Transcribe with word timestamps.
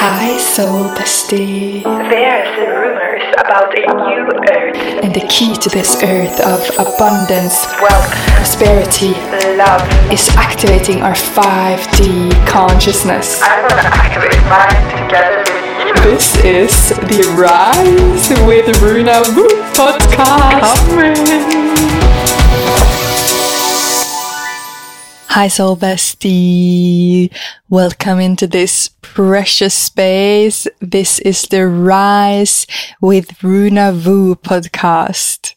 Hi, 0.00 0.36
soul 0.38 0.84
bestie. 0.94 1.82
There's 1.82 2.50
rumors 2.58 3.24
about 3.38 3.74
a 3.74 3.84
new 4.06 4.22
earth, 4.52 4.76
And 5.04 5.14
the 5.14 5.26
key 5.28 5.54
to 5.56 5.68
this 5.68 6.02
earth 6.02 6.38
of 6.40 6.60
abundance, 6.78 7.66
wealth, 7.82 8.10
prosperity, 8.36 9.12
love. 9.56 9.82
is 10.12 10.28
activating 10.36 11.02
our 11.02 11.14
5D 11.14 12.30
consciousness. 12.46 13.40
I 13.42 13.60
wanna 13.62 13.88
activate 14.02 14.42
mine 14.46 14.84
together 14.96 15.38
with 15.52 15.66
you. 15.86 15.94
This 16.12 16.36
is 16.44 16.74
the 17.10 17.22
Rise 17.36 18.28
with 18.46 18.68
Runa 18.82 19.22
Woo 19.34 19.48
podcast. 19.74 20.88
Hi, 25.30 25.48
soul 25.48 25.76
bestie. 25.76 27.30
Welcome 27.68 28.18
into 28.18 28.46
this 28.46 28.88
precious 29.02 29.74
space. 29.74 30.66
This 30.80 31.18
is 31.18 31.42
the 31.42 31.68
Rise 31.68 32.66
with 33.02 33.44
Runa 33.44 33.92
Woo 33.92 34.36
podcast. 34.36 35.54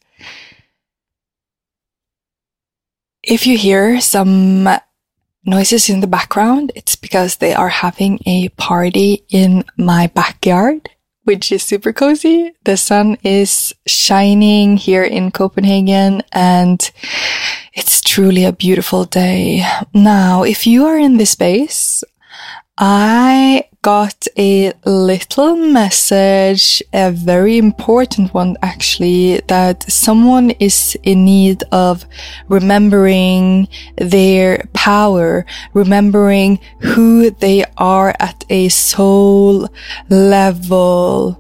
If 3.24 3.48
you 3.48 3.58
hear 3.58 4.02
some 4.02 4.68
noises 5.46 5.90
in 5.90 6.02
the 6.02 6.08
background, 6.08 6.74
it's 6.76 6.98
because 6.98 7.38
they 7.38 7.54
are 7.54 7.70
having 7.70 8.20
a 8.26 8.50
party 8.50 9.24
in 9.30 9.64
my 9.78 10.08
backyard, 10.08 10.90
which 11.24 11.52
is 11.52 11.64
super 11.64 11.94
cozy. 11.94 12.54
The 12.64 12.78
sun 12.78 13.18
is 13.24 13.74
shining 13.86 14.78
here 14.78 15.04
in 15.04 15.32
Copenhagen 15.32 16.22
and 16.32 16.92
it's 17.74 18.02
truly 18.02 18.44
a 18.44 18.54
beautiful 18.54 19.06
day. 19.06 19.64
Now, 19.94 20.44
if 20.44 20.68
you 20.68 20.86
are 20.86 20.98
in 20.98 21.18
this 21.18 21.32
space, 21.32 22.04
I 22.84 23.66
got 23.84 24.26
a 24.40 24.74
little 24.86 25.56
message, 25.56 26.82
a 26.92 27.12
very 27.12 27.60
important 27.60 28.34
one 28.34 28.58
actually, 28.64 29.40
that 29.50 29.84
someone 29.84 30.50
is 30.60 30.98
in 31.04 31.24
need 31.24 31.64
of 31.72 32.06
remembering 32.48 33.68
their 33.98 34.68
power, 34.74 35.46
remembering 35.76 36.58
who 36.80 37.30
they 37.30 37.66
are 37.78 38.16
at 38.20 38.46
a 38.50 38.70
soul 38.70 39.70
level. 40.10 41.38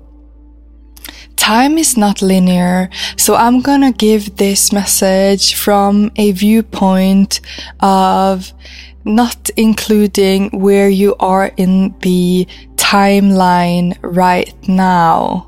Time 1.37 1.79
is 1.79 1.97
not 1.97 2.21
linear, 2.21 2.91
so 3.17 3.33
I'm 3.33 3.61
gonna 3.61 3.91
give 3.91 4.35
this 4.35 4.71
message 4.71 5.55
from 5.55 6.11
a 6.17 6.33
viewpoint 6.33 7.41
of 7.79 8.53
not 9.05 9.49
including 9.57 10.49
where 10.51 10.89
you 10.89 11.15
are 11.19 11.51
in 11.57 11.95
the 11.99 12.47
timeline 12.75 13.97
right 14.01 14.53
now. 14.67 15.47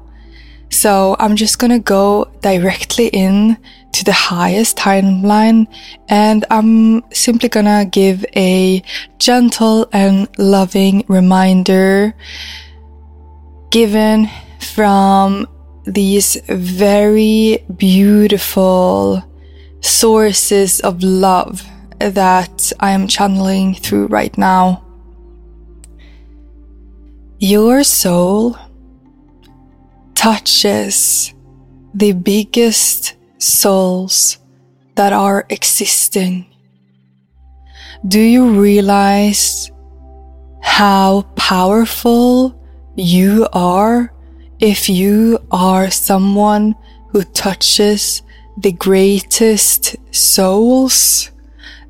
So 0.70 1.16
I'm 1.20 1.36
just 1.36 1.60
gonna 1.60 1.80
go 1.80 2.26
directly 2.42 3.08
in 3.08 3.58
to 3.92 4.04
the 4.04 4.12
highest 4.12 4.76
timeline 4.76 5.68
and 6.10 6.46
I'm 6.50 7.04
simply 7.12 7.48
gonna 7.48 7.86
give 7.86 8.26
a 8.36 8.82
gentle 9.20 9.88
and 9.94 10.28
loving 10.40 11.06
reminder 11.08 12.16
given 13.70 14.30
from 14.60 15.48
these 15.86 16.38
very 16.48 17.64
beautiful 17.78 19.22
sources 19.82 20.80
of 20.80 21.04
love 21.04 21.64
that 22.10 22.72
I 22.80 22.92
am 22.92 23.08
channeling 23.08 23.76
through 23.76 24.08
right 24.08 24.36
now. 24.38 24.84
Your 27.40 27.84
soul 27.84 28.58
touches 30.16 31.34
the 31.94 32.14
biggest 32.14 33.16
souls 33.38 34.38
that 34.96 35.12
are 35.12 35.46
existing. 35.50 36.46
Do 38.08 38.20
you 38.20 38.60
realize 38.62 39.72
how 40.62 41.24
powerful 41.36 42.56
you 42.96 43.48
are 43.52 44.14
if 44.60 44.88
you 44.88 45.40
are 45.52 45.92
someone 45.92 46.76
who 47.10 47.24
touches 47.24 48.22
the 48.58 48.72
greatest 48.72 49.98
souls? 50.12 51.33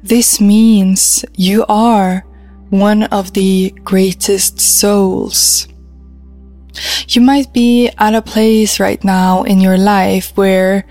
This 0.04 0.42
means 0.42 1.24
you 1.36 1.66
are 1.70 2.26
one 2.70 3.04
of 3.04 3.32
the 3.32 3.74
greatest 3.86 4.60
souls. 4.60 5.66
You 7.08 7.22
might 7.22 7.54
be 7.54 7.90
at 7.98 8.14
a 8.14 8.22
place 8.22 8.82
right 8.82 9.02
now 9.02 9.44
in 9.44 9.62
your 9.62 9.78
life 9.78 10.36
where 10.36 10.86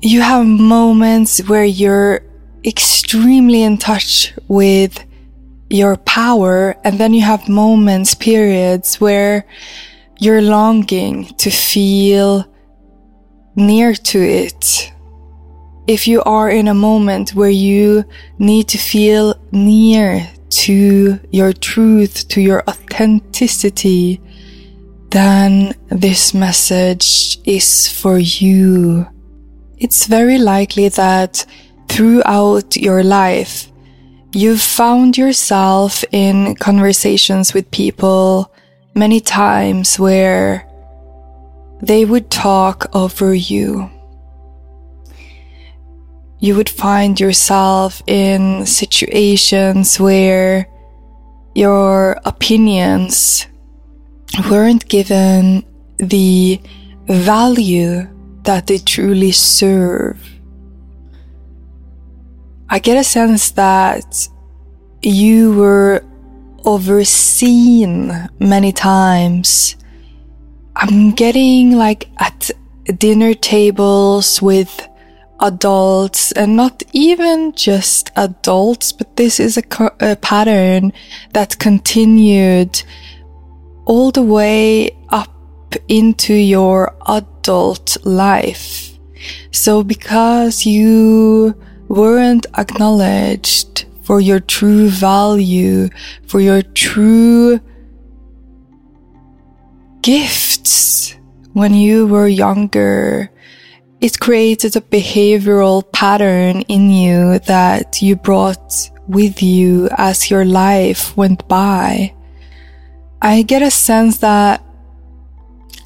you 0.00 0.20
have 0.20 0.46
moments 0.46 1.42
where 1.48 1.64
you're 1.64 2.20
extremely 2.64 3.64
in 3.64 3.78
touch 3.78 4.32
with 4.46 5.04
your 5.68 5.96
power 5.96 6.76
and 6.84 7.00
then 7.00 7.12
you 7.12 7.22
have 7.22 7.48
moments, 7.48 8.14
periods 8.14 9.00
where 9.00 9.44
you're 10.20 10.42
longing 10.42 11.24
to 11.38 11.50
feel 11.50 12.44
near 13.56 13.92
to 13.92 14.20
it. 14.20 14.92
If 15.86 16.08
you 16.08 16.22
are 16.24 16.50
in 16.50 16.66
a 16.66 16.74
moment 16.74 17.34
where 17.34 17.50
you 17.50 18.04
need 18.38 18.66
to 18.68 18.78
feel 18.78 19.36
near 19.52 20.28
to 20.48 21.20
your 21.30 21.52
truth, 21.52 22.26
to 22.28 22.40
your 22.40 22.64
authenticity, 22.68 24.20
then 25.10 25.74
this 25.88 26.34
message 26.34 27.38
is 27.44 27.88
for 27.88 28.18
you. 28.18 29.06
It's 29.78 30.06
very 30.06 30.38
likely 30.38 30.88
that 30.88 31.46
throughout 31.88 32.76
your 32.76 33.04
life, 33.04 33.70
you've 34.32 34.60
found 34.60 35.16
yourself 35.16 36.04
in 36.10 36.56
conversations 36.56 37.54
with 37.54 37.70
people 37.70 38.52
many 38.94 39.20
times 39.20 39.98
where 39.98 40.66
they 41.80 42.04
would 42.04 42.28
talk 42.30 42.86
over 42.92 43.32
you. 43.34 43.90
You 46.46 46.54
would 46.54 46.68
find 46.68 47.18
yourself 47.18 48.00
in 48.06 48.66
situations 48.66 49.98
where 49.98 50.68
your 51.56 52.20
opinions 52.24 53.48
weren't 54.48 54.88
given 54.88 55.64
the 55.96 56.60
value 57.08 58.06
that 58.44 58.68
they 58.68 58.78
truly 58.78 59.32
serve. 59.32 60.22
I 62.70 62.78
get 62.78 62.96
a 62.96 63.02
sense 63.02 63.50
that 63.58 64.28
you 65.02 65.52
were 65.52 66.04
overseen 66.64 68.28
many 68.38 68.70
times. 68.70 69.74
I'm 70.76 71.10
getting 71.10 71.72
like 71.76 72.08
at 72.20 72.52
dinner 72.98 73.34
tables 73.34 74.40
with 74.40 74.86
adults 75.40 76.32
and 76.32 76.56
not 76.56 76.82
even 76.92 77.52
just 77.52 78.10
adults, 78.16 78.92
but 78.92 79.16
this 79.16 79.38
is 79.40 79.56
a, 79.56 79.62
a 80.00 80.16
pattern 80.16 80.92
that 81.32 81.58
continued 81.58 82.82
all 83.84 84.10
the 84.10 84.22
way 84.22 84.90
up 85.10 85.32
into 85.88 86.34
your 86.34 86.96
adult 87.06 87.96
life. 88.04 88.98
So 89.50 89.82
because 89.82 90.66
you 90.66 91.54
weren't 91.88 92.46
acknowledged 92.58 93.86
for 94.02 94.20
your 94.20 94.40
true 94.40 94.88
value, 94.88 95.88
for 96.26 96.40
your 96.40 96.62
true 96.62 97.60
gifts 100.02 101.16
when 101.52 101.74
you 101.74 102.06
were 102.06 102.28
younger, 102.28 103.30
it 104.06 104.20
created 104.20 104.76
a 104.76 104.80
behavioral 104.80 105.82
pattern 105.90 106.60
in 106.68 106.90
you 106.90 107.40
that 107.40 108.00
you 108.00 108.14
brought 108.14 108.88
with 109.08 109.42
you 109.42 109.88
as 109.98 110.30
your 110.30 110.44
life 110.44 111.16
went 111.16 111.48
by. 111.48 112.14
I 113.20 113.42
get 113.42 113.62
a 113.62 113.70
sense 113.70 114.18
that 114.18 114.62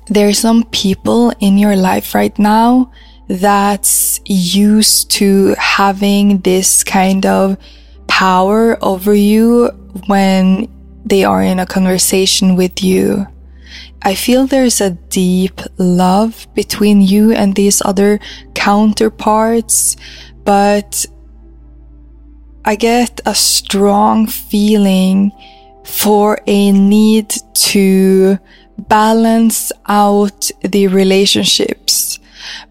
there 0.09 0.29
are 0.29 0.35
some 0.35 0.65
people 0.65 1.33
in 1.41 1.57
your 1.57 1.77
life 1.77 2.15
right 2.15 2.39
now 2.39 2.93
that's 3.29 4.21
used 4.27 5.11
to 5.13 5.55
having 5.57 6.41
this 6.41 6.85
kind 6.85 7.25
of 7.25 7.57
power 8.07 8.77
over 8.85 9.15
you 9.15 9.69
when 10.09 10.69
they 11.07 11.25
are 11.25 11.43
in 11.43 11.59
a 11.59 11.65
conversation 11.65 12.55
with 12.55 12.83
you. 12.83 13.27
I 14.03 14.15
feel 14.15 14.47
there's 14.47 14.81
a 14.81 14.91
deep 14.91 15.61
love 15.77 16.47
between 16.55 17.03
you 17.03 17.33
and 17.33 17.55
these 17.55 17.83
other 17.85 18.19
counterparts, 18.55 19.97
but 20.45 21.05
I 22.65 22.77
get 22.77 23.21
a 23.27 23.35
strong 23.35 24.27
feeling 24.27 25.33
for 25.85 26.39
a 26.47 26.73
need 26.73 27.35
to 27.55 28.39
balance 28.79 29.71
out 29.87 30.51
the 30.63 30.87
relationships. 30.87 32.19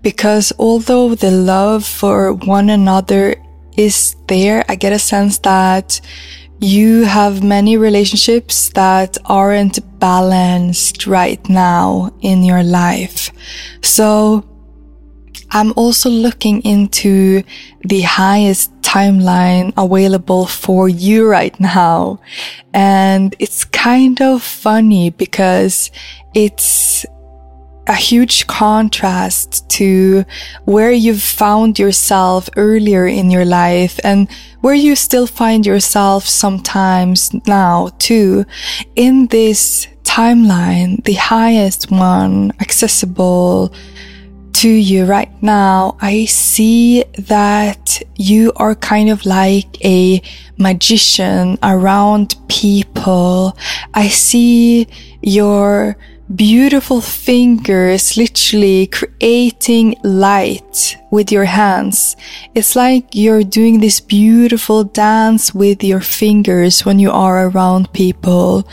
Because 0.01 0.51
although 0.57 1.13
the 1.13 1.31
love 1.31 1.85
for 1.85 2.33
one 2.33 2.69
another 2.69 3.35
is 3.77 4.15
there, 4.27 4.65
I 4.67 4.75
get 4.75 4.93
a 4.93 4.99
sense 4.99 5.37
that 5.39 6.01
you 6.59 7.03
have 7.03 7.43
many 7.43 7.77
relationships 7.77 8.69
that 8.69 9.17
aren't 9.25 9.79
balanced 9.99 11.07
right 11.07 11.47
now 11.49 12.11
in 12.21 12.43
your 12.43 12.63
life. 12.63 13.31
So 13.81 14.45
I'm 15.51 15.73
also 15.75 16.09
looking 16.09 16.61
into 16.61 17.43
the 17.81 18.01
highest 18.01 18.71
timeline 18.81 19.73
available 19.77 20.45
for 20.45 20.89
you 20.89 21.27
right 21.27 21.57
now. 21.59 22.19
And 22.73 23.35
it's 23.39 23.63
kind 23.63 24.21
of 24.21 24.43
funny 24.43 25.11
because 25.11 25.91
it's 26.35 27.05
a 27.87 27.95
huge 27.95 28.45
contrast 28.45 29.67
to 29.69 30.23
where 30.65 30.91
you've 30.91 31.23
found 31.23 31.79
yourself 31.79 32.47
earlier 32.55 33.07
in 33.07 33.31
your 33.31 33.45
life 33.45 33.99
and 34.03 34.29
where 34.61 34.73
you 34.73 34.95
still 34.95 35.27
find 35.27 35.65
yourself 35.65 36.25
sometimes 36.27 37.33
now 37.47 37.89
too. 37.99 38.45
In 38.95 39.27
this 39.27 39.87
timeline, 40.03 41.03
the 41.05 41.13
highest 41.13 41.91
one 41.91 42.51
accessible 42.59 43.73
to 44.53 44.69
you 44.69 45.05
right 45.05 45.31
now, 45.41 45.95
I 46.01 46.25
see 46.25 47.05
that 47.17 48.01
you 48.15 48.51
are 48.57 48.75
kind 48.75 49.09
of 49.09 49.25
like 49.25 49.83
a 49.85 50.21
magician 50.57 51.57
around 51.63 52.35
people. 52.49 53.57
I 53.93 54.09
see 54.09 54.87
your 55.21 55.95
beautiful 56.35 57.01
fingers 57.01 58.15
literally 58.15 58.87
creating 58.87 59.95
light 60.03 60.95
with 61.09 61.31
your 61.31 61.45
hands. 61.45 62.15
It's 62.53 62.75
like 62.75 63.07
you're 63.13 63.43
doing 63.43 63.79
this 63.79 63.99
beautiful 63.99 64.83
dance 64.83 65.55
with 65.55 65.83
your 65.83 66.01
fingers 66.01 66.85
when 66.85 66.99
you 66.99 67.11
are 67.11 67.47
around 67.47 67.91
people 67.93 68.67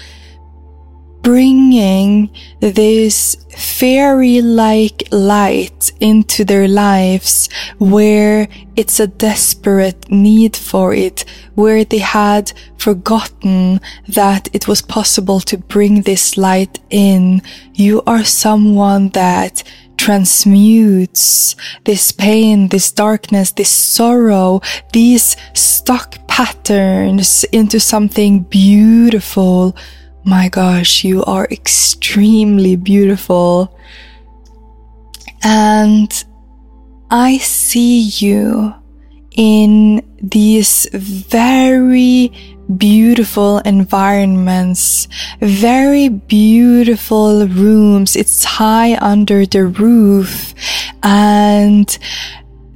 bringing 1.27 2.31
this 2.61 3.35
fairy-like 3.51 5.09
light 5.11 5.91
into 5.99 6.45
their 6.45 6.69
lives 6.69 7.49
where 7.79 8.47
it's 8.77 9.01
a 9.01 9.09
desperate 9.09 10.09
need 10.09 10.55
for 10.55 10.95
it, 10.95 11.25
where 11.57 11.85
they 11.85 11.99
had 11.99 12.53
forgotten 12.79 13.81
that 14.07 14.49
it 14.55 14.69
was 14.69 14.81
possible 14.81 15.41
to 15.41 15.59
bring 15.59 16.03
this 16.03 16.37
light 16.37 16.79
in. 16.91 17.43
You 17.75 18.03
are 18.07 18.23
someone 18.23 19.09
that 19.09 19.65
transmutes 19.97 21.57
this 21.87 22.13
pain, 22.13 22.69
this 22.69 22.93
darkness, 22.93 23.51
this 23.51 23.71
sorrow, 23.71 24.61
these 24.93 25.37
stuck 25.55 26.25
patterns 26.29 27.43
into 27.51 27.81
something 27.81 28.45
beautiful, 28.45 29.75
my 30.27 30.49
gosh, 30.49 31.05
you 31.05 31.23
are 31.25 31.47
extremely 31.51 32.75
beautiful. 32.75 33.79
And 35.43 36.13
I 37.11 37.39
see 37.39 38.11
you 38.19 38.75
in 39.37 40.03
these 40.21 40.89
very 40.93 42.33
beautiful 42.77 43.59
environments, 43.59 45.07
very 45.41 46.09
beautiful 46.09 47.47
rooms. 47.47 48.17
It's 48.17 48.43
high 48.43 48.97
under 48.97 49.47
the 49.47 49.67
roof 49.67 50.55
and 51.05 51.97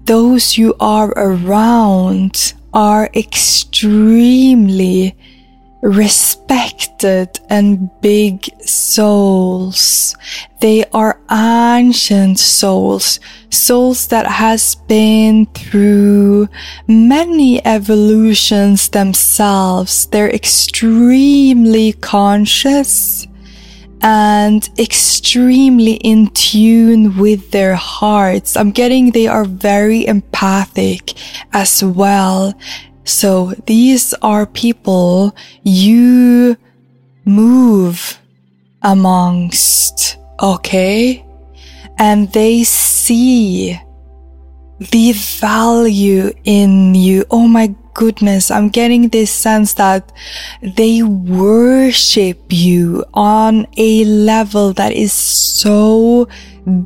those 0.05 0.57
you 0.57 0.77
are 0.79 1.11
around 1.17 2.55
are 2.73 3.11
extremely 3.15 5.17
respected 5.83 7.41
and 7.49 7.91
big 8.01 8.45
souls. 8.61 10.15
They 10.61 10.85
are 10.93 11.21
ancient 11.31 12.39
souls, 12.39 13.19
souls 13.49 14.09
that 14.09 14.27
has 14.27 14.75
been 14.75 15.47
through 15.47 16.49
many 16.87 17.65
evolutions 17.65 18.91
themselves. 18.91 20.07
They're 20.07 20.31
extremely 20.31 21.95
conscious 21.95 23.27
and 24.03 24.69
extremely 24.79 25.95
in 25.95 26.29
tune 26.29 27.19
with 27.19 27.51
their 27.51 27.75
hearts. 27.75 28.57
I'm 28.57 28.71
getting 28.71 29.11
they 29.11 29.27
are 29.27 29.45
very 29.45 30.07
empathic 30.07 31.15
as 31.53 31.85
well 31.85 32.55
so 33.11 33.53
these 33.67 34.15
are 34.23 34.47
people 34.47 35.35
you 35.65 36.57
move 37.25 38.19
amongst, 38.83 40.17
okay? 40.41 41.25
And 41.99 42.33
they 42.33 42.65
see 42.65 43.79
the 44.79 45.13
value 45.13 46.33
in 46.45 46.95
you. 46.95 47.25
Oh 47.31 47.47
my 47.47 47.75
goodness, 47.95 48.51
I'm 48.51 48.69
getting 48.71 49.09
this 49.09 49.31
sense 49.31 49.75
that 49.75 50.11
they 50.63 51.03
worship 51.03 52.39
you 52.49 53.05
on 53.13 53.67
a 53.77 54.05
level 54.05 54.73
that 54.75 54.93
is 54.93 55.13
so 55.13 56.29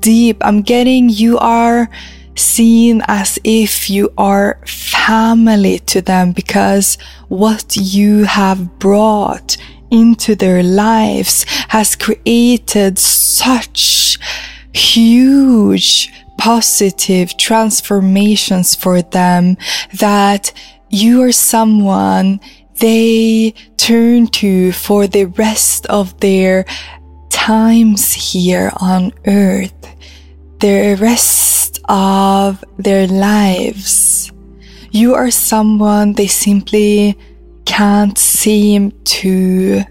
deep. 0.00 0.38
I'm 0.40 0.62
getting 0.62 1.08
you 1.08 1.38
are 1.38 1.88
seen 2.36 3.02
as 3.06 3.38
if 3.44 3.88
you 3.88 4.12
are 4.18 4.58
family 4.66 5.78
to 5.80 6.00
them 6.00 6.32
because 6.32 6.98
what 7.28 7.76
you 7.76 8.24
have 8.24 8.78
brought 8.78 9.56
into 9.90 10.34
their 10.34 10.62
lives 10.62 11.44
has 11.68 11.94
created 11.94 12.98
such 12.98 14.18
huge 14.72 16.12
positive 16.38 17.36
transformations 17.36 18.74
for 18.74 19.02
them 19.02 19.56
that 19.94 20.52
you 20.90 21.22
are 21.22 21.32
someone 21.32 22.40
they 22.80 23.54
turn 23.76 24.26
to 24.26 24.72
for 24.72 25.06
the 25.06 25.26
rest 25.26 25.86
of 25.86 26.18
their 26.20 26.64
times 27.30 28.12
here 28.12 28.72
on 28.80 29.12
earth. 29.26 29.72
The 30.60 30.96
rest 31.00 31.43
of 31.88 32.64
their 32.78 33.06
lives. 33.06 34.32
You 34.90 35.14
are 35.14 35.30
someone 35.30 36.12
they 36.12 36.28
simply 36.28 37.18
can't 37.64 38.16
seem 38.16 38.92
to 39.04 39.82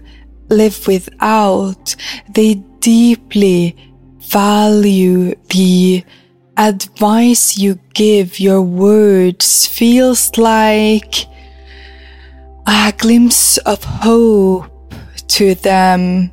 live 0.48 0.86
without. 0.86 1.96
They 2.30 2.54
deeply 2.80 3.76
value 4.18 5.34
the 5.50 6.04
advice 6.56 7.58
you 7.58 7.78
give. 7.92 8.40
Your 8.40 8.62
words 8.62 9.66
feels 9.66 10.36
like 10.38 11.26
a 12.66 12.92
glimpse 12.96 13.58
of 13.58 13.82
hope 13.84 14.94
to 15.28 15.54
them 15.54 16.30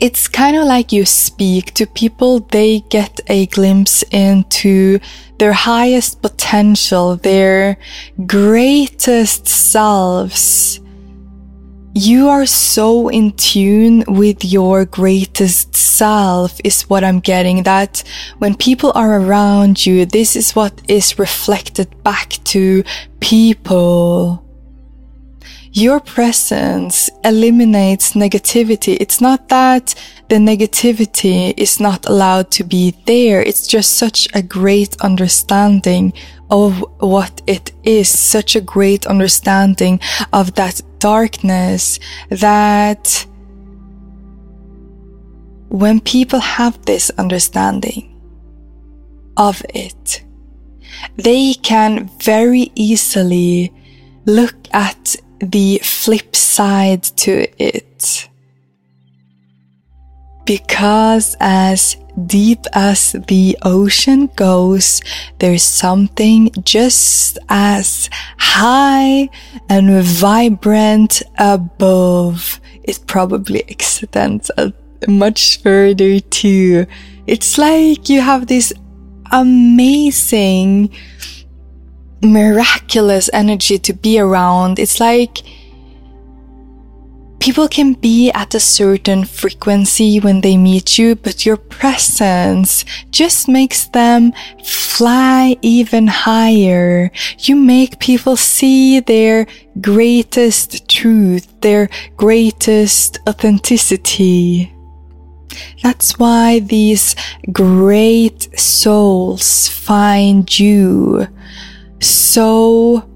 it's 0.00 0.28
kind 0.28 0.56
of 0.56 0.66
like 0.66 0.92
you 0.92 1.04
speak 1.04 1.74
to 1.74 1.86
people, 1.86 2.40
they 2.40 2.80
get 2.90 3.20
a 3.28 3.46
glimpse 3.46 4.02
into 4.10 4.98
their 5.38 5.52
highest 5.52 6.22
potential, 6.22 7.16
their 7.16 7.78
greatest 8.26 9.48
selves. 9.48 10.80
You 11.94 12.28
are 12.28 12.46
so 12.46 13.08
in 13.08 13.32
tune 13.32 14.04
with 14.06 14.44
your 14.44 14.84
greatest 14.84 15.74
self 15.74 16.60
is 16.62 16.82
what 16.82 17.02
I'm 17.02 17.20
getting 17.20 17.64
that 17.64 18.04
when 18.38 18.54
people 18.54 18.92
are 18.94 19.20
around 19.20 19.84
you, 19.84 20.06
this 20.06 20.36
is 20.36 20.54
what 20.54 20.80
is 20.88 21.18
reflected 21.18 22.02
back 22.04 22.30
to 22.44 22.84
people 23.18 24.44
your 25.72 26.00
presence 26.00 27.08
eliminates 27.24 28.14
negativity. 28.14 28.96
It's 29.00 29.20
not 29.20 29.48
that 29.48 29.94
the 30.28 30.36
negativity 30.36 31.54
is 31.56 31.78
not 31.78 32.06
allowed 32.06 32.50
to 32.52 32.64
be 32.64 32.96
there. 33.06 33.40
It's 33.40 33.66
just 33.66 33.96
such 33.96 34.28
a 34.34 34.42
great 34.42 35.00
understanding 35.00 36.12
of 36.50 36.84
what 36.98 37.40
it 37.46 37.72
is, 37.84 38.08
such 38.08 38.56
a 38.56 38.60
great 38.60 39.06
understanding 39.06 40.00
of 40.32 40.54
that 40.54 40.82
darkness 40.98 42.00
that 42.30 43.26
when 45.68 46.00
people 46.00 46.40
have 46.40 46.84
this 46.84 47.10
understanding 47.10 48.20
of 49.36 49.62
it, 49.72 50.24
they 51.16 51.54
can 51.54 52.10
very 52.20 52.72
easily 52.74 53.72
look 54.26 54.56
at 54.72 55.14
the 55.40 55.80
flip 55.82 56.36
side 56.36 57.02
to 57.02 57.46
it. 57.62 58.28
Because 60.44 61.36
as 61.40 61.96
deep 62.26 62.66
as 62.72 63.12
the 63.28 63.56
ocean 63.62 64.28
goes, 64.36 65.00
there's 65.38 65.62
something 65.62 66.50
just 66.64 67.38
as 67.48 68.10
high 68.38 69.28
and 69.68 70.02
vibrant 70.02 71.22
above. 71.38 72.60
It 72.82 73.00
probably 73.06 73.60
extends 73.68 74.50
much 75.06 75.62
further 75.62 76.20
too. 76.20 76.86
It's 77.26 77.58
like 77.58 78.08
you 78.08 78.20
have 78.20 78.48
this 78.48 78.72
amazing, 79.30 80.90
miraculous 82.22 83.30
energy 83.32 83.78
to 83.78 83.92
be 83.92 84.18
around. 84.18 84.78
It's 84.78 85.00
like 85.00 85.42
people 87.40 87.66
can 87.68 87.94
be 87.94 88.30
at 88.32 88.54
a 88.54 88.60
certain 88.60 89.24
frequency 89.24 90.20
when 90.20 90.42
they 90.42 90.56
meet 90.56 90.98
you, 90.98 91.16
but 91.16 91.44
your 91.46 91.56
presence 91.56 92.84
just 93.10 93.48
makes 93.48 93.86
them 93.86 94.32
fly 94.64 95.56
even 95.62 96.06
higher. 96.06 97.10
You 97.38 97.56
make 97.56 97.98
people 97.98 98.36
see 98.36 99.00
their 99.00 99.46
greatest 99.80 100.86
truth, 100.88 101.48
their 101.62 101.88
greatest 102.16 103.18
authenticity. 103.26 104.72
That's 105.82 106.18
why 106.18 106.60
these 106.60 107.16
great 107.52 108.58
souls 108.58 109.68
find 109.68 110.46
you 110.58 111.26
so 112.00 113.08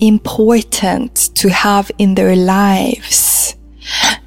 important 0.00 1.30
to 1.34 1.48
have 1.48 1.90
in 1.98 2.14
their 2.14 2.36
lives. 2.36 3.56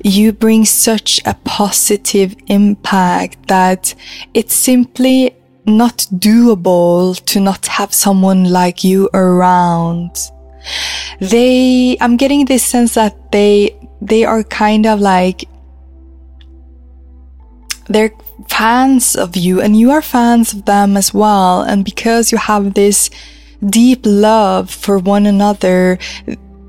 You 0.03 0.31
bring 0.31 0.65
such 0.65 1.19
a 1.25 1.33
positive 1.43 2.35
impact 2.47 3.47
that 3.47 3.93
it's 4.33 4.53
simply 4.53 5.35
not 5.65 6.07
doable 6.13 7.23
to 7.25 7.39
not 7.39 7.65
have 7.67 7.93
someone 7.93 8.45
like 8.45 8.83
you 8.83 9.09
around. 9.13 10.11
They, 11.19 11.97
I'm 11.99 12.17
getting 12.17 12.45
this 12.45 12.63
sense 12.63 12.93
that 12.93 13.31
they, 13.31 13.77
they 14.01 14.23
are 14.23 14.43
kind 14.43 14.85
of 14.85 14.99
like 14.99 15.45
they're 17.89 18.11
fans 18.49 19.15
of 19.15 19.35
you 19.35 19.61
and 19.61 19.75
you 19.75 19.91
are 19.91 20.01
fans 20.01 20.53
of 20.53 20.65
them 20.65 20.95
as 20.97 21.13
well. 21.13 21.61
And 21.61 21.83
because 21.83 22.31
you 22.31 22.37
have 22.37 22.73
this 22.73 23.09
deep 23.65 24.01
love 24.05 24.69
for 24.69 24.99
one 24.99 25.25
another, 25.25 25.97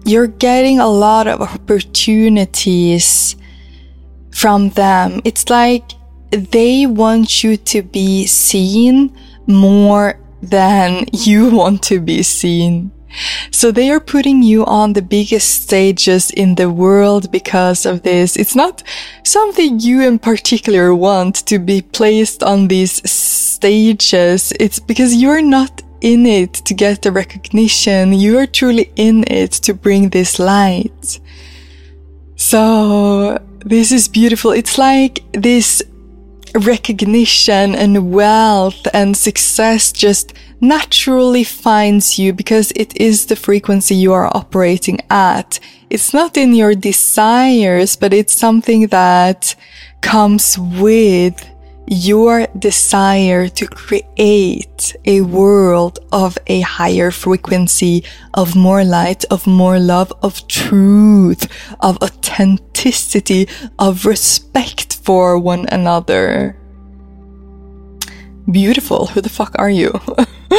you're 0.05 0.27
getting 0.27 0.81
a 0.81 0.89
lot 0.89 1.27
of 1.27 1.41
opportunities 1.43 3.37
from 4.31 4.71
them. 4.71 5.21
It's 5.25 5.51
like 5.51 5.85
they 6.31 6.87
want 6.87 7.43
you 7.43 7.57
to 7.57 7.83
be 7.83 8.27
seen 8.27 9.17
more 9.47 10.19
than 10.43 11.07
you 11.13 11.51
want 11.51 11.83
to 11.85 12.01
be 12.01 12.23
seen. 12.23 12.93
So 13.51 13.73
they 13.73 13.91
are 13.91 14.01
putting 14.01 14.43
you 14.43 14.65
on 14.67 14.93
the 14.93 15.03
biggest 15.03 15.63
stages 15.63 16.31
in 16.31 16.55
the 16.55 16.71
world 16.71 17.33
because 17.33 17.87
of 17.87 18.03
this. 18.03 18.37
It's 18.37 18.55
not 18.55 18.83
something 19.25 19.81
you 19.81 20.03
in 20.03 20.19
particular 20.19 20.95
want 20.95 21.47
to 21.47 21.59
be 21.59 21.83
placed 21.83 22.43
on 22.43 22.69
these 22.69 23.11
stages. 23.11 24.53
It's 24.61 24.79
because 24.79 25.15
you're 25.15 25.43
not 25.43 25.83
in 26.01 26.27
it 26.27 26.55
to 26.55 26.75
get 26.75 27.03
the 27.03 27.13
recognition. 27.13 28.13
You 28.13 28.39
are 28.39 28.47
truly 28.47 28.93
in 28.97 29.25
it 29.27 29.53
to 29.65 29.75
bring 29.75 30.11
this 30.11 30.39
light. 30.39 31.21
So 32.37 33.39
this 33.65 33.93
is 33.93 34.09
beautiful. 34.09 34.53
It's 34.53 34.79
like 34.79 35.25
this 35.33 35.83
recognition 36.55 37.75
and 37.75 38.13
wealth 38.13 38.87
and 38.95 39.17
success 39.17 39.93
just 39.93 40.33
naturally 40.61 41.45
finds 41.45 42.19
you 42.19 42.33
because 42.33 42.73
it 42.75 42.97
is 42.97 43.27
the 43.27 43.37
frequency 43.37 43.95
you 43.95 44.13
are 44.13 44.35
operating 44.37 44.99
at. 45.11 45.61
It's 45.91 46.13
not 46.13 46.37
in 46.37 46.55
your 46.55 46.75
desires, 46.75 47.97
but 47.97 48.13
it's 48.13 48.35
something 48.35 48.89
that 48.89 49.55
comes 50.01 50.59
with 50.59 51.45
your 51.91 52.47
desire 52.59 53.49
to 53.49 53.67
create 53.67 54.95
a 55.05 55.23
world 55.23 55.99
of 56.13 56.37
a 56.47 56.61
higher 56.61 57.11
frequency, 57.11 58.05
of 58.35 58.55
more 58.55 58.85
light, 58.85 59.25
of 59.31 59.47
more 59.47 59.79
love, 59.79 60.13
of 60.23 60.47
truth, 60.49 61.49
of 61.81 61.97
authenticity, 62.03 63.49
of 63.79 64.05
respect 64.07 64.97
for 64.97 65.39
one 65.39 65.67
another. 65.71 66.57
Beautiful. 68.51 69.07
Who 69.07 69.21
the 69.21 69.29
fuck 69.29 69.55
are 69.59 69.71
you? 69.71 69.93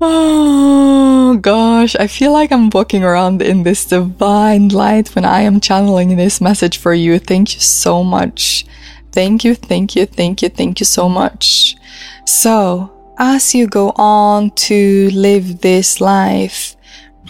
oh 0.00 1.38
gosh, 1.40 1.96
I 1.96 2.06
feel 2.06 2.32
like 2.32 2.52
I'm 2.52 2.70
walking 2.70 3.04
around 3.04 3.42
in 3.42 3.62
this 3.62 3.84
divine 3.84 4.68
light 4.68 5.14
when 5.14 5.24
I 5.24 5.40
am 5.40 5.60
channeling 5.60 6.16
this 6.16 6.40
message 6.40 6.78
for 6.78 6.94
you. 6.94 7.18
Thank 7.18 7.54
you 7.54 7.60
so 7.60 8.02
much. 8.02 8.64
Thank 9.12 9.44
you, 9.44 9.54
thank 9.54 9.96
you, 9.96 10.06
thank 10.06 10.42
you, 10.42 10.48
thank 10.48 10.80
you 10.80 10.86
so 10.86 11.08
much. 11.08 11.76
So, 12.24 12.90
as 13.18 13.54
you 13.54 13.66
go 13.66 13.90
on 13.96 14.50
to 14.52 15.10
live 15.10 15.60
this 15.60 16.00
life, 16.00 16.76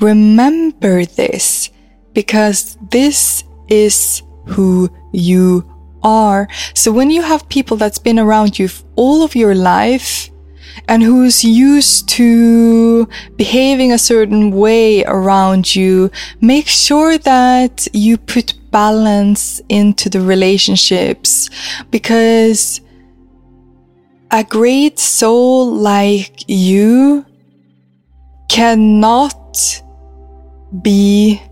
remember 0.00 1.04
this 1.04 1.70
because 2.12 2.76
this 2.90 3.44
is 3.68 4.22
who 4.46 4.88
you 5.12 5.64
are. 6.02 6.48
So 6.74 6.92
when 6.92 7.10
you 7.10 7.22
have 7.22 7.48
people 7.48 7.76
that's 7.76 7.98
been 7.98 8.18
around 8.18 8.58
you 8.58 8.68
all 8.96 9.22
of 9.22 9.34
your 9.34 9.54
life 9.54 10.29
and 10.88 11.02
who's 11.02 11.44
used 11.44 12.08
to 12.10 13.08
behaving 13.36 13.92
a 13.92 13.98
certain 13.98 14.50
way 14.50 15.04
around 15.04 15.74
you, 15.74 16.10
make 16.40 16.66
sure 16.66 17.18
that 17.18 17.86
you 17.92 18.16
put 18.16 18.54
balance 18.70 19.60
into 19.68 20.08
the 20.08 20.20
relationships 20.20 21.50
because 21.90 22.80
a 24.30 24.44
great 24.44 24.98
soul 24.98 25.74
like 25.74 26.44
you 26.48 27.26
cannot 28.48 29.82
be 30.82 31.42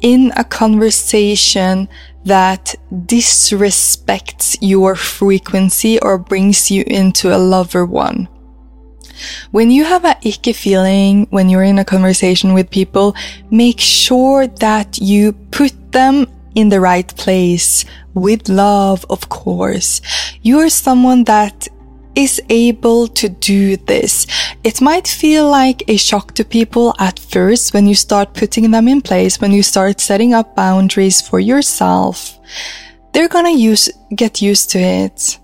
in 0.00 0.32
a 0.36 0.44
conversation 0.44 1.88
that 2.24 2.74
disrespects 2.90 4.56
your 4.60 4.94
frequency 4.94 5.98
or 6.00 6.18
brings 6.18 6.70
you 6.70 6.84
into 6.86 7.34
a 7.34 7.38
lover 7.38 7.84
one. 7.86 8.28
When 9.50 9.70
you 9.70 9.84
have 9.84 10.04
a 10.04 10.16
icky 10.22 10.52
feeling 10.52 11.26
when 11.30 11.48
you're 11.48 11.62
in 11.62 11.78
a 11.78 11.84
conversation 11.84 12.54
with 12.54 12.70
people, 12.70 13.14
make 13.50 13.80
sure 13.80 14.46
that 14.46 14.98
you 14.98 15.32
put 15.50 15.72
them 15.92 16.26
in 16.54 16.68
the 16.68 16.80
right 16.80 17.08
place 17.16 17.84
with 18.14 18.48
love, 18.48 19.04
of 19.10 19.28
course. 19.28 20.00
You're 20.42 20.68
someone 20.68 21.24
that 21.24 21.68
is 22.18 22.42
able 22.48 23.06
to 23.06 23.28
do 23.28 23.76
this. 23.76 24.26
It 24.64 24.80
might 24.80 25.06
feel 25.06 25.48
like 25.48 25.84
a 25.86 25.96
shock 25.96 26.34
to 26.34 26.44
people 26.44 26.94
at 26.98 27.18
first 27.18 27.72
when 27.72 27.86
you 27.86 27.94
start 27.94 28.34
putting 28.34 28.70
them 28.72 28.88
in 28.88 29.00
place, 29.02 29.40
when 29.40 29.52
you 29.52 29.62
start 29.62 30.00
setting 30.00 30.34
up 30.34 30.56
boundaries 30.56 31.20
for 31.20 31.38
yourself. 31.38 32.38
They're 33.12 33.28
gonna 33.28 33.52
use, 33.52 33.88
get 34.14 34.42
used 34.42 34.70
to 34.70 34.80
it. 34.80 35.38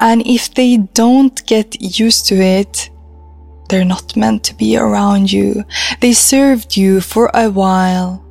And 0.00 0.26
if 0.26 0.52
they 0.52 0.76
don't 0.92 1.44
get 1.46 1.80
used 1.80 2.26
to 2.26 2.34
it, 2.34 2.90
they're 3.72 3.84
not 3.86 4.14
meant 4.16 4.44
to 4.44 4.54
be 4.54 4.76
around 4.76 5.32
you. 5.32 5.64
They 6.00 6.12
served 6.12 6.76
you 6.76 7.00
for 7.00 7.30
a 7.32 7.48
while. 7.48 8.22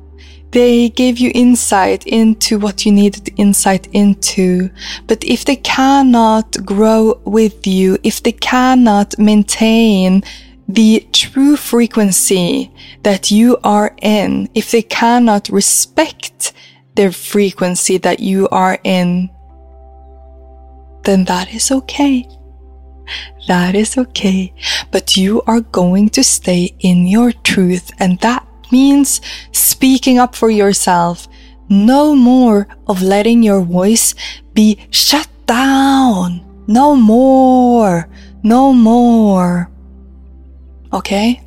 They 0.52 0.88
gave 0.90 1.18
you 1.18 1.32
insight 1.34 2.06
into 2.06 2.60
what 2.60 2.86
you 2.86 2.92
needed 2.92 3.28
insight 3.36 3.88
into. 3.92 4.70
But 5.08 5.24
if 5.24 5.44
they 5.44 5.56
cannot 5.56 6.64
grow 6.64 7.20
with 7.24 7.66
you, 7.66 7.98
if 8.04 8.22
they 8.22 8.30
cannot 8.30 9.18
maintain 9.18 10.22
the 10.68 11.04
true 11.12 11.56
frequency 11.56 12.70
that 13.02 13.32
you 13.32 13.58
are 13.64 13.96
in, 14.00 14.48
if 14.54 14.70
they 14.70 14.82
cannot 14.82 15.48
respect 15.48 16.52
their 16.94 17.10
frequency 17.10 17.98
that 17.98 18.20
you 18.20 18.48
are 18.50 18.78
in, 18.84 19.28
then 21.02 21.24
that 21.24 21.52
is 21.52 21.72
okay. 21.72 22.28
That 23.48 23.74
is 23.74 23.98
okay. 23.98 24.54
But 24.90 25.16
you 25.16 25.42
are 25.46 25.60
going 25.60 26.10
to 26.10 26.24
stay 26.24 26.74
in 26.80 27.06
your 27.06 27.32
truth 27.32 27.90
and 27.98 28.18
that 28.20 28.46
means 28.70 29.20
speaking 29.52 30.18
up 30.18 30.34
for 30.34 30.50
yourself. 30.50 31.28
No 31.68 32.14
more 32.14 32.68
of 32.86 33.02
letting 33.02 33.42
your 33.42 33.62
voice 33.62 34.14
be 34.54 34.78
shut 34.90 35.28
down. 35.46 36.44
No 36.66 36.94
more. 36.94 38.08
No 38.42 38.72
more. 38.72 39.70
Okay? 40.92 41.40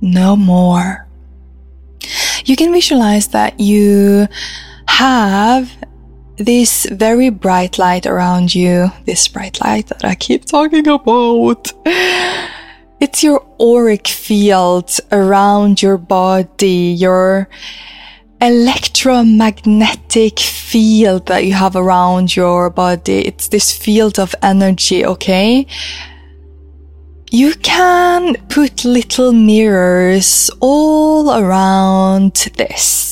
No 0.00 0.36
more. 0.36 1.06
you 2.44 2.56
can 2.56 2.72
visualize 2.72 3.28
that 3.28 3.60
you 3.60 4.26
have 4.88 5.70
this 6.40 6.86
very 6.86 7.28
bright 7.28 7.78
light 7.78 8.06
around 8.06 8.54
you, 8.54 8.90
this 9.04 9.28
bright 9.28 9.60
light 9.60 9.88
that 9.88 10.04
I 10.04 10.14
keep 10.14 10.46
talking 10.46 10.88
about. 10.88 11.70
It's 12.98 13.22
your 13.22 13.46
auric 13.60 14.08
field 14.08 14.90
around 15.12 15.82
your 15.82 15.98
body, 15.98 16.96
your 16.98 17.48
electromagnetic 18.40 20.40
field 20.40 21.26
that 21.26 21.44
you 21.44 21.52
have 21.52 21.76
around 21.76 22.34
your 22.34 22.70
body. 22.70 23.26
It's 23.26 23.48
this 23.48 23.76
field 23.76 24.18
of 24.18 24.34
energy, 24.42 25.04
okay? 25.04 25.66
You 27.30 27.54
can 27.54 28.36
put 28.48 28.84
little 28.84 29.32
mirrors 29.32 30.50
all 30.60 31.32
around 31.32 32.34
this. 32.56 33.09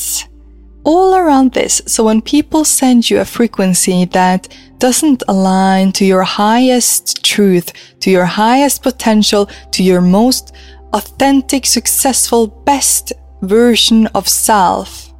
All 0.88 1.16
around 1.16 1.52
this. 1.52 1.82
So 1.84 2.02
when 2.02 2.22
people 2.22 2.64
send 2.64 3.10
you 3.10 3.20
a 3.20 3.24
frequency 3.26 4.06
that 4.06 4.48
doesn't 4.78 5.22
align 5.28 5.92
to 5.92 6.06
your 6.06 6.22
highest 6.22 7.22
truth, 7.22 7.74
to 8.00 8.10
your 8.10 8.24
highest 8.24 8.82
potential, 8.82 9.50
to 9.72 9.82
your 9.82 10.00
most 10.00 10.54
authentic, 10.94 11.66
successful, 11.66 12.46
best 12.46 13.12
version 13.42 14.06
of 14.14 14.26
self, 14.26 15.12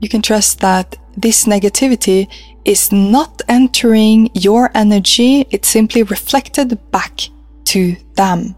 you 0.00 0.08
can 0.08 0.22
trust 0.22 0.60
that 0.60 0.96
this 1.18 1.44
negativity 1.44 2.26
is 2.64 2.90
not 2.90 3.42
entering 3.46 4.30
your 4.32 4.70
energy, 4.74 5.44
it's 5.50 5.68
simply 5.68 6.02
reflected 6.02 6.78
back 6.90 7.28
to 7.64 7.94
them. 8.14 8.56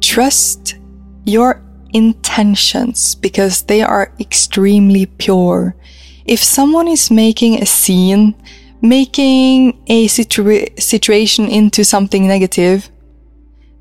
Trust 0.00 0.76
your 1.24 1.60
intentions 1.94 3.14
because 3.14 3.62
they 3.62 3.80
are 3.80 4.12
extremely 4.20 5.06
pure. 5.06 5.76
If 6.26 6.42
someone 6.42 6.88
is 6.88 7.10
making 7.10 7.62
a 7.62 7.66
scene, 7.66 8.34
making 8.82 9.80
a 9.86 10.08
situa- 10.08 10.78
situation 10.80 11.46
into 11.46 11.84
something 11.84 12.26
negative, 12.26 12.90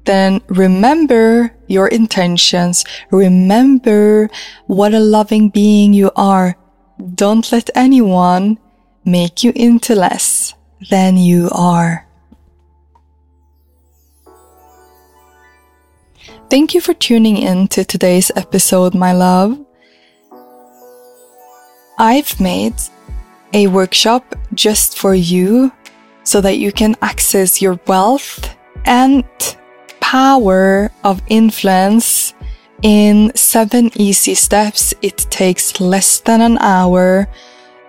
then 0.06 0.42
remember 0.48 1.56
your 1.68 1.88
intentions. 1.88 2.86
Remember 3.12 4.30
what 4.68 4.94
a 4.94 5.00
loving 5.00 5.50
being 5.50 5.94
you 5.94 6.12
are. 6.16 6.56
Don't 7.16 7.52
let 7.52 7.70
anyone 7.76 8.60
make 9.06 9.44
you 9.44 9.52
into 9.56 9.96
less 9.96 10.54
than 10.90 11.18
you 11.18 11.50
are. 11.52 12.03
Thank 16.54 16.76
you 16.76 16.82
for 16.82 16.94
tuning 16.94 17.38
in 17.38 17.68
to 17.70 17.84
today's 17.84 18.30
episode, 18.36 18.94
my 18.94 19.12
love. 19.12 19.60
I've 21.98 22.40
made 22.40 22.76
a 23.54 23.66
workshop 23.66 24.36
just 24.54 25.00
for 25.00 25.16
you 25.16 25.72
so 26.24 26.42
that 26.42 26.60
you 26.60 26.72
can 26.72 26.96
access 27.02 27.60
your 27.60 27.80
wealth 27.88 28.56
and 28.86 29.24
power 30.00 30.92
of 31.04 31.24
influence 31.26 32.36
in 32.84 33.32
seven 33.34 33.90
easy 33.96 34.36
steps. 34.36 34.94
It 35.02 35.26
takes 35.32 35.82
less 35.82 36.20
than 36.20 36.40
an 36.40 36.60
hour. 36.60 37.28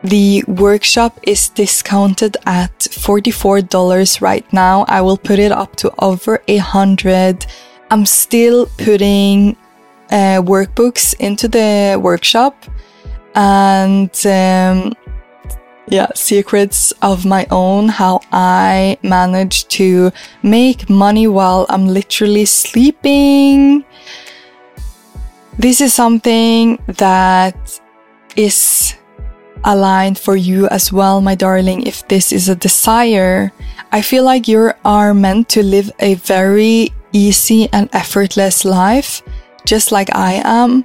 The 0.05 0.43
workshop 0.49 1.21
is 1.25 1.51
discounted 1.51 2.39
at 2.47 2.79
$44 2.79 4.23
right 4.23 4.51
now. 4.55 4.87
I 4.89 5.03
will 5.03 5.19
put 5.19 5.39
it 5.39 5.53
up 5.53 5.77
to 5.77 5.93
over 5.99 6.43
a 6.49 6.57
hundred. 6.57 7.45
I'm 7.91 8.07
still 8.07 8.67
putting 8.79 9.57
uh, 10.11 10.41
workbooks 10.43 11.15
into 11.19 11.49
the 11.49 11.99
workshop 12.01 12.65
and 13.35 14.11
um, 14.27 14.95
yeah, 15.89 16.09
secrets 16.15 16.93
of 17.03 17.27
my 17.27 17.47
own, 17.51 17.89
how 17.89 18.21
I 18.33 18.97
manage 19.03 19.69
to 19.69 20.13
make 20.43 20.89
money 20.89 21.27
while 21.27 21.67
I'm 21.69 21.87
literally 21.87 22.47
sleeping. 22.47 23.85
This 25.59 25.81
is 25.81 25.93
something 25.93 26.79
that 26.87 27.81
is 28.37 28.95
aligned 29.65 30.19
for 30.19 30.37
you 30.37 30.69
as 30.69 30.93
well, 30.93 31.21
my 31.21 31.35
darling. 31.35 31.87
If 31.87 32.07
this 32.09 32.33
is 32.33 32.49
a 32.49 32.57
desire, 32.57 33.53
I 33.93 34.03
feel 34.03 34.25
like 34.25 34.49
you 34.49 34.73
are 34.85 35.15
meant 35.15 35.49
to 35.51 35.63
live 35.63 35.91
a 36.01 36.15
very 36.15 36.93
easy 37.15 37.71
and 37.73 37.89
effortless 37.95 38.67
life, 38.67 39.23
just 39.65 39.91
like 39.93 40.15
I 40.15 40.43
am. 40.45 40.85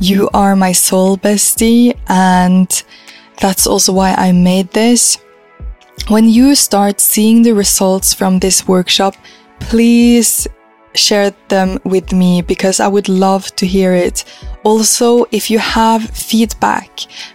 You 0.00 0.28
are 0.34 0.54
my 0.54 0.72
soul 0.72 1.16
bestie 1.16 1.96
and 2.08 2.68
that's 3.40 3.66
also 3.66 3.92
why 3.92 4.12
I 4.14 4.32
made 4.32 4.70
this. 4.72 5.18
When 6.08 6.28
you 6.28 6.54
start 6.54 7.00
seeing 7.00 7.42
the 7.42 7.54
results 7.54 8.12
from 8.12 8.38
this 8.38 8.68
workshop, 8.68 9.14
please 9.60 10.46
share 10.98 11.30
them 11.48 11.78
with 11.84 12.12
me 12.12 12.42
because 12.42 12.80
I 12.80 12.88
would 12.88 13.08
love 13.08 13.54
to 13.56 13.66
hear 13.66 13.92
it. 13.94 14.24
Also, 14.64 15.24
if 15.30 15.50
you 15.50 15.58
have 15.58 16.10
feedback 16.10 16.90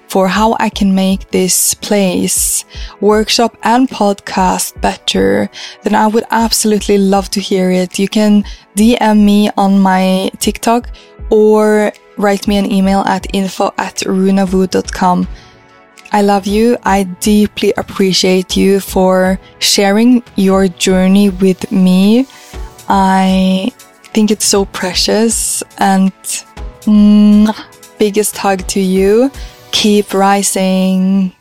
for 0.07 0.27
how 0.27 0.55
I 0.59 0.69
can 0.69 0.93
make 0.93 1.31
this 1.31 1.73
place, 1.73 2.65
workshop 3.01 3.57
and 3.63 3.89
podcast 3.89 4.79
better, 4.81 5.49
then 5.83 5.95
I 5.95 6.07
would 6.07 6.25
absolutely 6.29 6.97
love 6.97 7.29
to 7.31 7.39
hear 7.39 7.71
it. 7.71 7.97
You 7.97 8.07
can 8.07 8.43
DM 8.75 9.23
me 9.23 9.49
on 9.57 9.79
my 9.79 10.29
TikTok 10.39 10.89
or 11.29 11.91
write 12.17 12.47
me 12.47 12.57
an 12.57 12.71
email 12.71 13.01
at 13.01 13.33
info 13.33 13.73
at 13.77 13.97
runawoo.com. 14.05 15.27
I 16.11 16.21
love 16.21 16.45
you. 16.45 16.77
I 16.83 17.03
deeply 17.03 17.73
appreciate 17.75 18.55
you 18.55 18.79
for 18.79 19.39
sharing 19.57 20.21
your 20.35 20.67
journey 20.67 21.29
with 21.31 21.71
me. 21.71 22.27
I 22.89 23.71
think 24.13 24.31
it's 24.31 24.45
so 24.45 24.65
precious 24.65 25.63
and 25.77 26.11
mm, 26.85 27.97
biggest 27.97 28.37
hug 28.37 28.67
to 28.67 28.79
you. 28.79 29.31
Keep 29.71 30.13
rising. 30.13 31.33